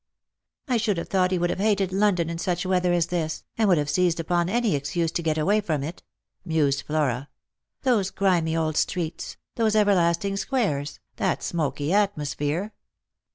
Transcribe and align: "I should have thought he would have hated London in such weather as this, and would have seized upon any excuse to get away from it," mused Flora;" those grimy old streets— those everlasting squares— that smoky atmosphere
"I 0.67 0.77
should 0.77 0.97
have 0.97 1.09
thought 1.09 1.29
he 1.29 1.37
would 1.37 1.51
have 1.51 1.59
hated 1.59 1.93
London 1.93 2.27
in 2.27 2.39
such 2.39 2.65
weather 2.65 2.91
as 2.91 3.05
this, 3.05 3.43
and 3.55 3.69
would 3.69 3.77
have 3.77 3.87
seized 3.87 4.19
upon 4.19 4.49
any 4.49 4.73
excuse 4.75 5.11
to 5.11 5.21
get 5.21 5.37
away 5.37 5.61
from 5.61 5.83
it," 5.83 6.01
mused 6.43 6.81
Flora;" 6.87 7.29
those 7.83 8.09
grimy 8.09 8.57
old 8.57 8.77
streets— 8.77 9.37
those 9.57 9.75
everlasting 9.75 10.37
squares— 10.37 10.99
that 11.17 11.43
smoky 11.43 11.93
atmosphere 11.93 12.73